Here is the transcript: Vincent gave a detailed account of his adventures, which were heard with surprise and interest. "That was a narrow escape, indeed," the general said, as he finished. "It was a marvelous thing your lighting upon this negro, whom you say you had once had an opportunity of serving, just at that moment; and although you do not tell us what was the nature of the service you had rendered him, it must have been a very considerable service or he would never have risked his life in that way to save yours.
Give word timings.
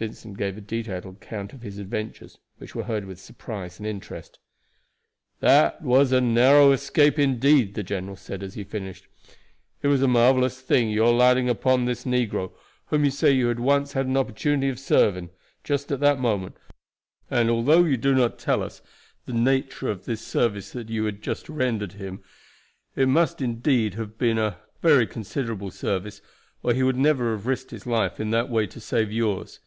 Vincent 0.00 0.38
gave 0.38 0.56
a 0.56 0.62
detailed 0.62 1.04
account 1.04 1.52
of 1.52 1.60
his 1.60 1.76
adventures, 1.76 2.38
which 2.56 2.74
were 2.74 2.84
heard 2.84 3.04
with 3.04 3.20
surprise 3.20 3.78
and 3.78 3.86
interest. 3.86 4.38
"That 5.40 5.82
was 5.82 6.10
a 6.10 6.22
narrow 6.22 6.72
escape, 6.72 7.18
indeed," 7.18 7.74
the 7.74 7.82
general 7.82 8.16
said, 8.16 8.42
as 8.42 8.54
he 8.54 8.64
finished. 8.64 9.06
"It 9.82 9.88
was 9.88 10.00
a 10.00 10.08
marvelous 10.08 10.58
thing 10.62 10.88
your 10.88 11.12
lighting 11.12 11.50
upon 11.50 11.84
this 11.84 12.06
negro, 12.06 12.52
whom 12.86 13.04
you 13.04 13.10
say 13.10 13.30
you 13.32 13.48
had 13.48 13.60
once 13.60 13.92
had 13.92 14.06
an 14.06 14.16
opportunity 14.16 14.70
of 14.70 14.78
serving, 14.78 15.28
just 15.64 15.92
at 15.92 16.00
that 16.00 16.18
moment; 16.18 16.56
and 17.30 17.50
although 17.50 17.84
you 17.84 17.98
do 17.98 18.14
not 18.14 18.38
tell 18.38 18.62
us 18.62 18.80
what 19.26 19.34
was 19.34 19.34
the 19.34 19.38
nature 19.42 19.90
of 19.90 20.06
the 20.06 20.16
service 20.16 20.74
you 20.74 21.04
had 21.04 21.48
rendered 21.50 21.92
him, 21.92 22.22
it 22.96 23.06
must 23.06 23.38
have 23.40 24.18
been 24.18 24.38
a 24.38 24.58
very 24.80 25.06
considerable 25.06 25.70
service 25.70 26.22
or 26.62 26.72
he 26.72 26.82
would 26.82 26.96
never 26.96 27.32
have 27.32 27.46
risked 27.46 27.70
his 27.70 27.86
life 27.86 28.18
in 28.18 28.30
that 28.30 28.48
way 28.48 28.66
to 28.66 28.80
save 28.80 29.12
yours. 29.12 29.60